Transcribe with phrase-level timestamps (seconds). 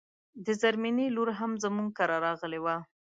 [0.45, 2.65] د زرمينې لور هم زموږ کره راغلی و